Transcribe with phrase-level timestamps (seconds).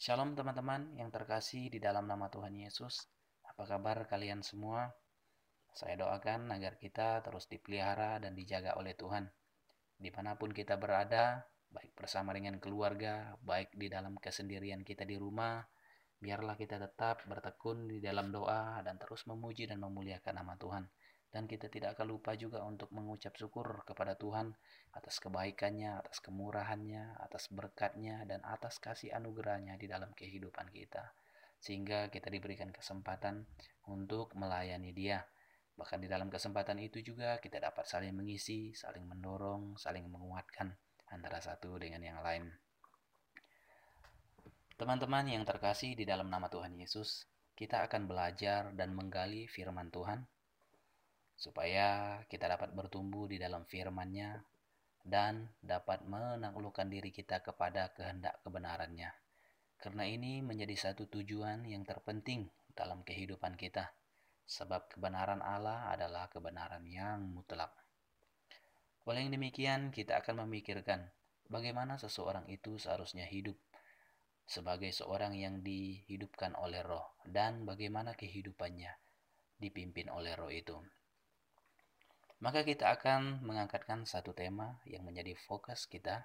[0.00, 3.04] Shalom teman-teman yang terkasih di dalam nama Tuhan Yesus.
[3.44, 4.88] Apa kabar kalian semua?
[5.76, 9.28] Saya doakan agar kita terus dipelihara dan dijaga oleh Tuhan.
[10.00, 15.20] Di mana pun kita berada, baik bersama dengan keluarga, baik di dalam kesendirian kita di
[15.20, 15.60] rumah,
[16.16, 20.88] biarlah kita tetap bertekun di dalam doa dan terus memuji dan memuliakan nama Tuhan
[21.30, 24.50] dan kita tidak akan lupa juga untuk mengucap syukur kepada Tuhan
[24.90, 31.14] atas kebaikannya, atas kemurahannya, atas berkatnya, dan atas kasih anugerahnya di dalam kehidupan kita.
[31.62, 33.46] Sehingga kita diberikan kesempatan
[33.86, 35.22] untuk melayani dia.
[35.78, 40.74] Bahkan di dalam kesempatan itu juga kita dapat saling mengisi, saling mendorong, saling menguatkan
[41.14, 42.50] antara satu dengan yang lain.
[44.74, 50.24] Teman-teman yang terkasih di dalam nama Tuhan Yesus, kita akan belajar dan menggali firman Tuhan
[51.40, 54.44] supaya kita dapat bertumbuh di dalam firman-Nya
[55.00, 59.08] dan dapat menaklukkan diri kita kepada kehendak kebenarannya.
[59.80, 63.88] Karena ini menjadi satu tujuan yang terpenting dalam kehidupan kita,
[64.44, 67.72] sebab kebenaran Allah adalah kebenaran yang mutlak.
[69.08, 71.08] Oleh yang demikian, kita akan memikirkan
[71.48, 73.56] bagaimana seseorang itu seharusnya hidup
[74.44, 78.92] sebagai seorang yang dihidupkan oleh roh dan bagaimana kehidupannya
[79.56, 80.76] dipimpin oleh roh itu.
[82.40, 86.24] Maka kita akan mengangkatkan satu tema yang menjadi fokus kita,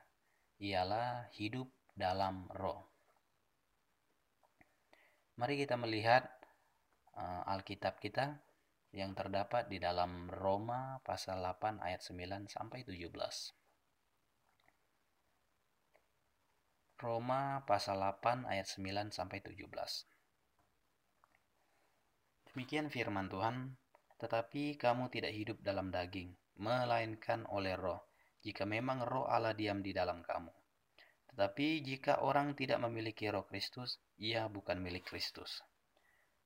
[0.63, 2.87] ialah hidup dalam roh.
[5.35, 6.23] Mari kita melihat
[7.19, 8.39] uh, Alkitab kita
[8.95, 13.11] yang terdapat di dalam Roma pasal 8 ayat 9 sampai 17.
[17.03, 19.67] Roma pasal 8 ayat 9 sampai 17.
[22.55, 23.75] Demikian firman Tuhan,
[24.15, 28.07] tetapi kamu tidak hidup dalam daging, melainkan oleh roh,
[28.39, 30.51] jika memang roh Allah diam di dalam kamu.
[31.35, 35.59] Tetapi jika orang tidak memiliki roh Kristus, ia bukan milik Kristus.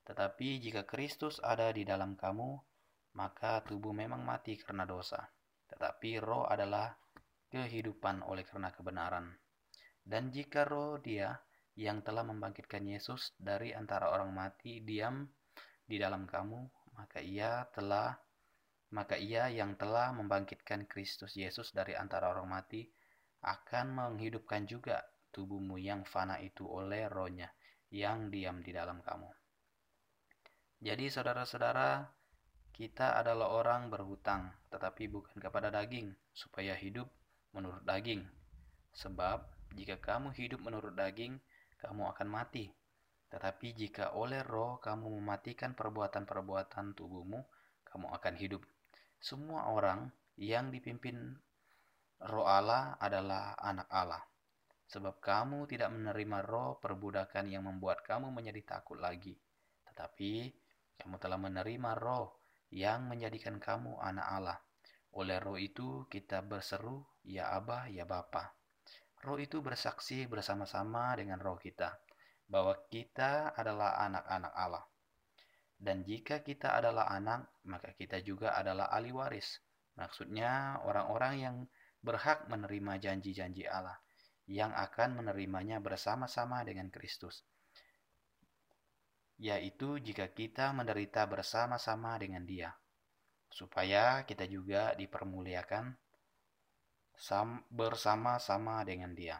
[0.01, 2.57] Tetapi jika Kristus ada di dalam kamu,
[3.13, 5.21] maka tubuh memang mati karena dosa,
[5.69, 6.89] tetapi roh adalah
[7.53, 9.29] kehidupan oleh karena kebenaran.
[10.01, 11.37] Dan jika roh dia
[11.77, 15.29] yang telah membangkitkan Yesus dari antara orang mati diam
[15.85, 18.19] di dalam kamu, maka ia telah
[18.91, 22.89] maka ia yang telah membangkitkan Kristus Yesus dari antara orang mati
[23.45, 24.99] akan menghidupkan juga
[25.31, 27.47] tubuhmu yang fana itu oleh rohnya
[27.93, 29.29] yang diam di dalam kamu.
[30.79, 32.07] Jadi saudara-saudara,
[32.71, 37.11] kita adalah orang berhutang, tetapi bukan kepada daging, supaya hidup
[37.51, 38.23] menurut daging.
[38.95, 39.43] Sebab
[39.75, 41.37] jika kamu hidup menurut daging,
[41.83, 42.71] kamu akan mati.
[43.29, 47.39] Tetapi jika oleh roh kamu mematikan perbuatan-perbuatan tubuhmu,
[47.85, 48.65] kamu akan hidup.
[49.21, 50.09] Semua orang
[50.41, 51.37] yang dipimpin
[52.25, 54.23] roh Allah adalah anak Allah.
[54.89, 59.37] Sebab kamu tidak menerima roh perbudakan yang membuat kamu menjadi takut lagi.
[59.85, 60.31] Tetapi
[60.97, 62.33] kamu telah menerima roh
[62.73, 64.59] yang menjadikan kamu anak Allah.
[65.13, 68.57] Oleh roh itu kita berseru, ya Abah, ya Bapa.
[69.21, 72.08] Roh itu bersaksi bersama-sama dengan roh kita
[72.49, 74.85] bahwa kita adalah anak-anak Allah.
[75.79, 79.61] Dan jika kita adalah anak, maka kita juga adalah ahli waris.
[79.95, 81.55] Maksudnya orang-orang yang
[82.03, 83.95] berhak menerima janji-janji Allah,
[84.49, 87.45] yang akan menerimanya bersama-sama dengan Kristus.
[89.39, 92.75] Yaitu jika kita menderita bersama-sama dengan dia,
[93.47, 95.95] supaya kita juga dipermuliakan
[97.71, 99.39] bersama-sama dengan dia.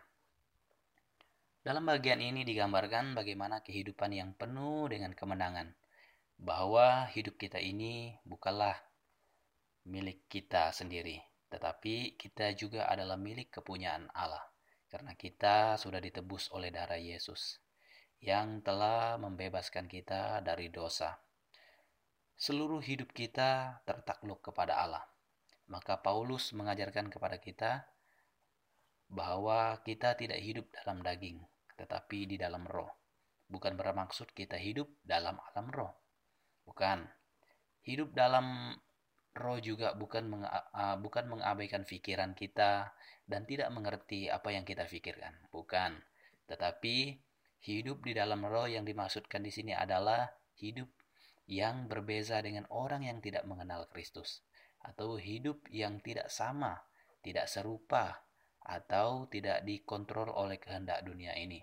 [1.59, 5.75] Dalam bagian ini digambarkan bagaimana kehidupan yang penuh dengan kemenangan,
[6.39, 8.79] bahwa hidup kita ini bukanlah
[9.83, 11.19] milik kita sendiri,
[11.51, 14.39] tetapi kita juga adalah milik kepunyaan Allah,
[14.87, 17.59] karena kita sudah ditebus oleh darah Yesus
[18.23, 21.19] yang telah membebaskan kita dari dosa.
[22.39, 25.03] Seluruh hidup kita tertakluk kepada Allah.
[25.67, 27.83] Maka Paulus mengajarkan kepada kita
[29.09, 31.41] bahwa kita tidak hidup dalam daging,
[31.75, 32.93] tetapi di dalam roh.
[33.49, 35.93] Bukan bermaksud kita hidup dalam alam roh.
[36.69, 37.01] Bukan.
[37.81, 38.77] Hidup dalam
[39.33, 40.45] roh juga bukan meng,
[41.01, 42.93] bukan mengabaikan pikiran kita
[43.25, 45.33] dan tidak mengerti apa yang kita pikirkan.
[45.49, 45.97] Bukan.
[46.45, 47.17] Tetapi
[47.65, 50.29] hidup di dalam roh yang dimaksudkan di sini adalah
[50.61, 50.87] hidup
[51.49, 54.45] yang berbeza dengan orang yang tidak mengenal Kristus
[54.85, 56.85] atau hidup yang tidak sama,
[57.25, 58.28] tidak serupa
[58.69, 61.57] atau tidak dikontrol oleh kehendak dunia ini.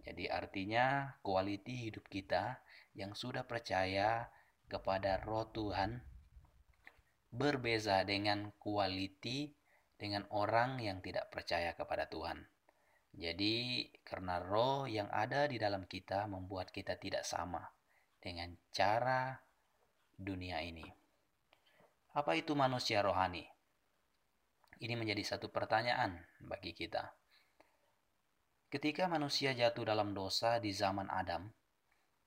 [0.00, 2.56] Jadi artinya kualiti hidup kita
[2.96, 4.32] yang sudah percaya
[4.66, 6.00] kepada roh Tuhan
[7.28, 9.52] berbeza dengan kualiti
[10.00, 12.42] dengan orang yang tidak percaya kepada Tuhan.
[13.12, 17.60] Jadi, karena roh yang ada di dalam kita membuat kita tidak sama
[18.18, 19.36] dengan cara
[20.16, 20.84] dunia ini.
[22.16, 23.44] Apa itu manusia rohani?
[24.82, 27.06] Ini menjadi satu pertanyaan bagi kita.
[28.66, 31.46] Ketika manusia jatuh dalam dosa di zaman Adam,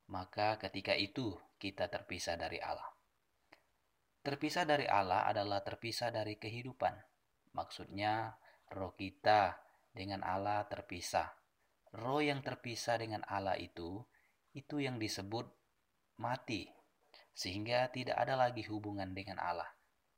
[0.08, 2.96] maka ketika itu kita terpisah dari Allah.
[4.24, 6.96] Terpisah dari Allah adalah terpisah dari kehidupan.
[7.60, 8.40] Maksudnya,
[8.72, 9.60] roh kita
[9.92, 11.36] dengan Allah terpisah.
[11.92, 14.00] Roh yang terpisah dengan Allah itu,
[14.56, 15.44] itu yang disebut
[16.24, 16.72] mati,
[17.36, 19.68] sehingga tidak ada lagi hubungan dengan Allah.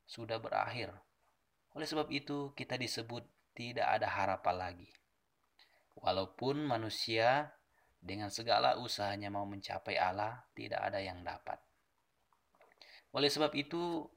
[0.05, 1.06] Sudah berakhir.
[1.77, 3.21] Oleh sebab itu, kita disebut
[3.53, 4.89] tidak ada harapan lagi.
[5.93, 7.53] Walaupun manusia
[8.01, 11.61] dengan segala usahanya mau mencapai Allah, tidak ada yang dapat.
[13.13, 14.09] Oleh sebab itu,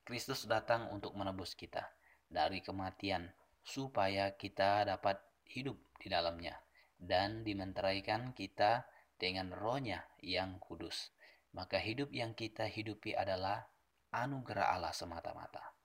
[0.00, 1.84] Kristus datang untuk menebus kita
[2.24, 6.56] dari kematian, supaya kita dapat hidup di dalamnya
[6.96, 8.88] dan dimenteraikan kita
[9.20, 11.12] dengan rohnya yang kudus.
[11.52, 13.68] Maka hidup yang kita hidupi adalah
[14.08, 15.76] anugerah Allah semata-mata.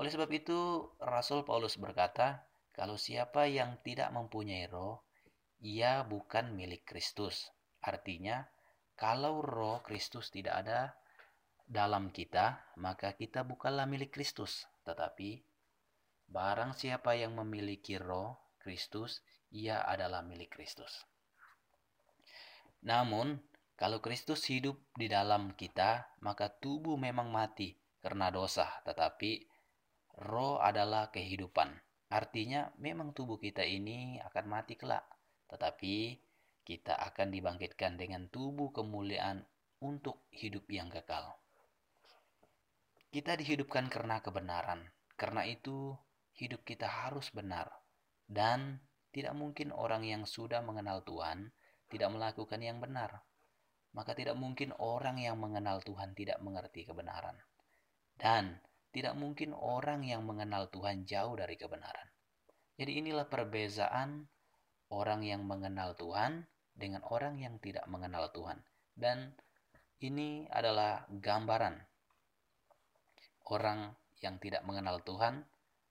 [0.00, 5.04] Oleh sebab itu, Rasul Paulus berkata, kalau siapa yang tidak mempunyai roh,
[5.60, 7.52] ia bukan milik Kristus.
[7.84, 8.48] Artinya,
[8.96, 10.96] kalau roh Kristus tidak ada
[11.68, 14.64] dalam kita, maka kita bukanlah milik Kristus.
[14.88, 15.44] Tetapi,
[16.32, 19.20] barang siapa yang memiliki roh Kristus,
[19.52, 21.04] ia adalah milik Kristus.
[22.88, 23.36] Namun,
[23.76, 29.59] kalau Kristus hidup di dalam kita, maka tubuh memang mati karena dosa, tetapi
[30.20, 31.72] roh adalah kehidupan.
[32.10, 35.06] Artinya memang tubuh kita ini akan mati kelak,
[35.48, 36.18] tetapi
[36.66, 39.42] kita akan dibangkitkan dengan tubuh kemuliaan
[39.80, 41.40] untuk hidup yang kekal.
[43.10, 44.86] Kita dihidupkan karena kebenaran.
[45.18, 45.96] Karena itu,
[46.38, 47.66] hidup kita harus benar.
[48.22, 48.78] Dan
[49.10, 51.50] tidak mungkin orang yang sudah mengenal Tuhan
[51.90, 53.26] tidak melakukan yang benar.
[53.90, 57.34] Maka tidak mungkin orang yang mengenal Tuhan tidak mengerti kebenaran.
[58.14, 62.08] Dan tidak mungkin orang yang mengenal Tuhan jauh dari kebenaran.
[62.80, 64.26] Jadi inilah perbezaan
[64.90, 68.58] orang yang mengenal Tuhan dengan orang yang tidak mengenal Tuhan.
[68.96, 69.36] Dan
[70.02, 71.76] ini adalah gambaran
[73.50, 73.94] orang
[74.24, 75.44] yang tidak mengenal Tuhan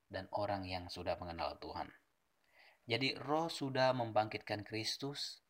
[0.10, 1.88] dan orang yang sudah mengenal Tuhan.
[2.90, 5.45] Jadi roh sudah membangkitkan Kristus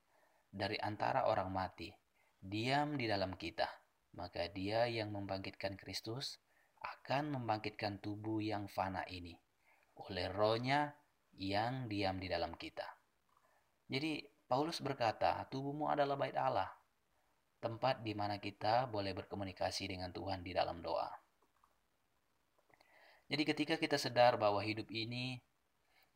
[0.52, 1.88] dari antara orang mati,
[2.44, 3.70] diam di dalam kita.
[4.20, 6.42] Maka dia yang membangkitkan Kristus
[6.80, 9.36] akan membangkitkan tubuh yang fana ini
[10.00, 10.96] oleh rohnya
[11.36, 12.88] yang diam di dalam kita.
[13.90, 16.70] Jadi Paulus berkata, tubuhmu adalah bait Allah,
[17.60, 21.10] tempat di mana kita boleh berkomunikasi dengan Tuhan di dalam doa.
[23.30, 25.38] Jadi ketika kita sadar bahwa hidup ini,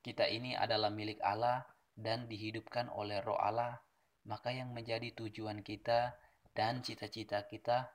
[0.01, 1.62] kita ini adalah milik Allah
[1.94, 3.77] dan dihidupkan oleh roh Allah,
[4.25, 6.18] maka yang menjadi tujuan kita
[6.57, 7.94] dan cita-cita kita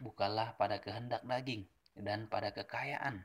[0.00, 3.22] bukanlah pada kehendak daging, dan pada kekayaan,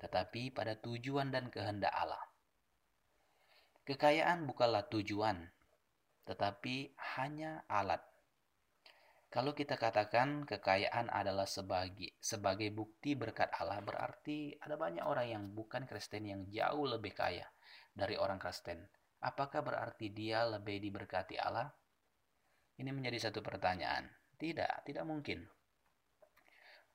[0.00, 2.20] tetapi pada tujuan dan kehendak Allah.
[3.86, 5.46] Kekayaan bukanlah tujuan,
[6.26, 8.02] tetapi hanya alat.
[9.30, 15.44] Kalau kita katakan kekayaan adalah sebagai sebagai bukti berkat Allah, berarti ada banyak orang yang
[15.52, 17.44] bukan Kristen yang jauh lebih kaya
[17.92, 18.80] dari orang Kristen.
[19.22, 21.68] Apakah berarti dia lebih diberkati Allah?
[22.76, 24.08] Ini menjadi satu pertanyaan.
[24.36, 25.48] Tidak, tidak mungkin.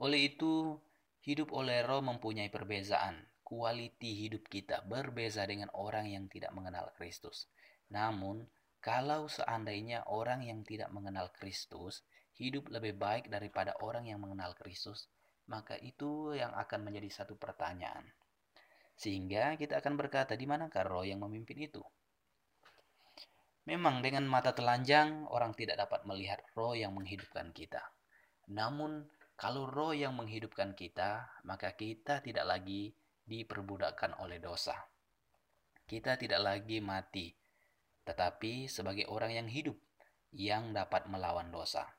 [0.02, 0.82] Oleh itu,
[1.22, 3.22] hidup oleh roh mempunyai perbezaan.
[3.46, 7.46] Kualiti hidup kita berbeza dengan orang yang tidak mengenal Kristus.
[7.94, 8.42] Namun,
[8.82, 12.02] kalau seandainya orang yang tidak mengenal Kristus
[12.34, 15.06] hidup lebih baik daripada orang yang mengenal Kristus,
[15.46, 18.10] maka itu yang akan menjadi satu pertanyaan.
[18.98, 21.84] Sehingga kita akan berkata, di manakah roh yang memimpin itu?
[23.70, 27.86] Memang dengan mata telanjang orang tidak dapat melihat roh yang menghidupkan kita.
[28.50, 29.06] Namun
[29.42, 32.94] kalau roh yang menghidupkan kita, maka kita tidak lagi
[33.26, 34.78] diperbudakkan oleh dosa.
[35.90, 37.34] Kita tidak lagi mati,
[38.06, 39.82] tetapi sebagai orang yang hidup,
[40.30, 41.90] yang dapat melawan dosa.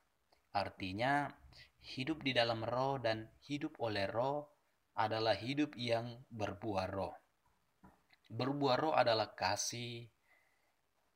[0.55, 1.27] Artinya,
[1.83, 4.47] hidup di dalam roh dan hidup oleh roh
[4.95, 7.19] adalah hidup yang berbuah roh.
[8.31, 10.07] Berbuah roh adalah kasih,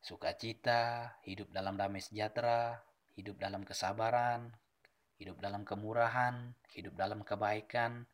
[0.02, 2.83] sukacita, hidup dalam damai sejahtera,
[3.14, 4.50] hidup dalam kesabaran,
[5.16, 8.04] hidup dalam kemurahan, hidup dalam kebaikan,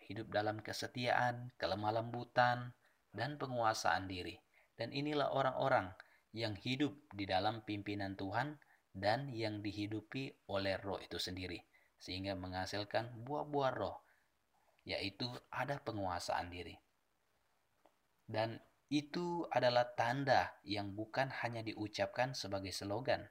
[0.00, 2.72] hidup dalam kesetiaan, kelemah lembutan,
[3.12, 4.36] dan penguasaan diri.
[4.76, 5.92] Dan inilah orang-orang
[6.36, 8.60] yang hidup di dalam pimpinan Tuhan
[8.92, 11.64] dan yang dihidupi oleh roh itu sendiri.
[11.96, 13.96] Sehingga menghasilkan buah-buah roh,
[14.84, 16.76] yaitu ada penguasaan diri.
[18.28, 18.60] Dan
[18.92, 23.26] itu adalah tanda yang bukan hanya diucapkan sebagai slogan,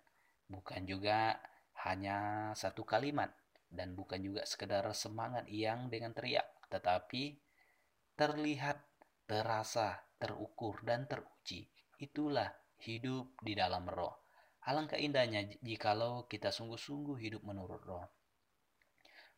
[0.52, 1.40] bukan juga
[1.86, 3.30] hanya satu kalimat,
[3.70, 7.38] dan bukan juga sekedar semangat yang dengan teriak, tetapi
[8.18, 8.82] terlihat,
[9.30, 11.70] terasa, terukur, dan teruji.
[12.02, 12.50] Itulah
[12.82, 14.26] hidup di dalam roh.
[14.66, 18.06] Alangkah indahnya jikalau kita sungguh-sungguh hidup menurut roh.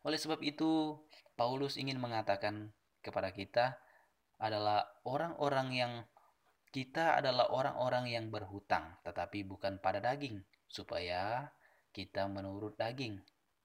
[0.08, 0.96] Oleh sebab itu,
[1.36, 2.72] Paulus ingin mengatakan
[3.04, 3.76] kepada kita,
[4.38, 5.92] adalah orang-orang yang
[6.70, 10.38] kita adalah orang-orang yang berhutang, tetapi bukan pada daging,
[10.70, 11.50] supaya
[11.90, 13.20] kita menurut daging.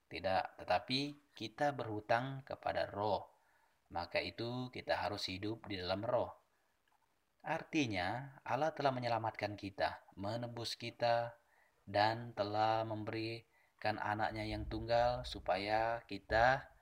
[0.08, 3.26] Tidak, tetapi kita berhutang kepada roh.
[3.94, 6.30] Maka itu kita harus hidup di dalam roh.
[7.44, 11.36] Artinya, Allah telah menyelamatkan kita, menebus kita,
[11.84, 16.74] dan telah memberikan anaknya yang tunggal supaya kita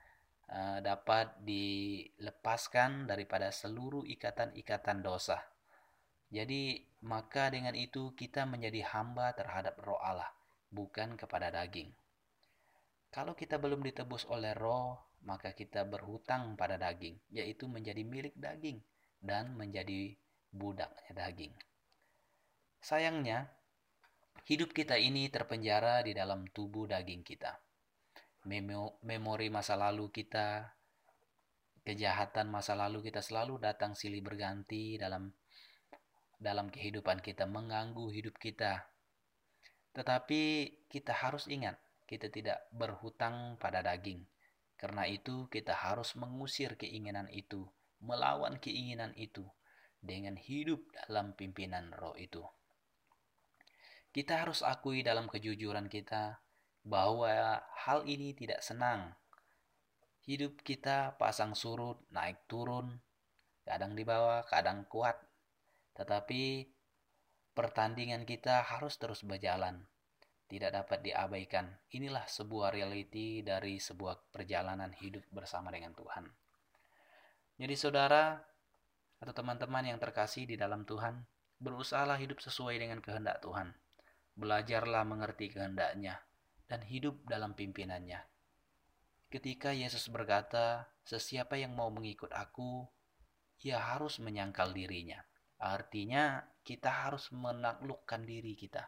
[0.52, 5.40] Eh, dapat dilepaskan daripada seluruh ikatan-ikatan dosa.
[6.28, 6.76] Jadi,
[7.08, 10.28] maka dengan itu kita menjadi hamba terhadap roh Allah,
[10.72, 11.92] bukan kepada daging.
[13.12, 14.96] Kalau kita belum ditebus oleh roh,
[15.28, 18.80] maka kita berhutang pada daging, yaitu menjadi milik daging
[19.20, 20.16] dan menjadi
[20.48, 21.54] budaknya daging.
[22.80, 23.52] Sayangnya,
[24.48, 27.52] hidup kita ini terpenjara di dalam tubuh daging kita
[28.46, 30.74] memori masa lalu kita,
[31.86, 35.30] kejahatan masa lalu kita selalu datang silih berganti dalam
[36.42, 38.82] dalam kehidupan kita, mengganggu hidup kita.
[39.92, 40.42] Tetapi
[40.88, 41.76] kita harus ingat,
[42.08, 44.24] kita tidak berhutang pada daging.
[44.76, 47.68] Karena itu kita harus mengusir keinginan itu,
[48.02, 49.46] melawan keinginan itu
[50.02, 52.42] dengan hidup dalam pimpinan roh itu.
[54.12, 56.42] Kita harus akui dalam kejujuran kita
[56.82, 59.14] bahwa hal ini tidak senang.
[60.26, 63.00] Hidup kita pasang surut, naik turun,
[63.62, 65.16] kadang di bawah, kadang kuat.
[65.94, 66.71] Tetapi
[67.52, 69.84] pertandingan kita harus terus berjalan,
[70.48, 71.72] tidak dapat diabaikan.
[71.92, 76.28] Inilah sebuah realiti dari sebuah perjalanan hidup bersama dengan Tuhan.
[77.56, 78.40] Jadi saudara
[79.22, 81.22] atau teman-teman yang terkasih di dalam Tuhan,
[81.62, 83.70] berusahalah hidup sesuai dengan kehendak Tuhan.
[84.34, 86.18] Belajarlah mengerti kehendaknya
[86.66, 88.18] dan hidup dalam pimpinannya.
[89.30, 92.84] Ketika Yesus berkata, "Sesiapa yang mau mengikut Aku,
[93.62, 95.22] ia harus menyangkal dirinya."
[95.62, 98.86] Artinya, kita harus menaklukkan diri kita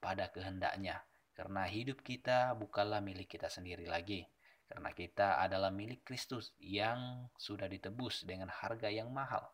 [0.00, 1.00] pada kehendaknya,
[1.32, 4.24] karena hidup kita bukanlah milik kita sendiri lagi,
[4.68, 9.44] karena kita adalah milik Kristus yang sudah ditebus dengan harga yang mahal,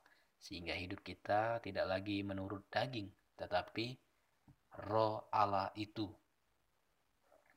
[0.42, 3.94] sehingga hidup kita tidak lagi menurut daging, tetapi
[4.88, 6.10] roh Allah itu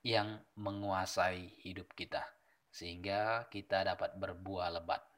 [0.06, 2.22] yang menguasai hidup kita,
[2.70, 5.15] sehingga kita dapat berbuah lebat.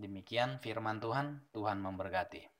[0.00, 2.59] Demikian firman Tuhan, Tuhan memberkati.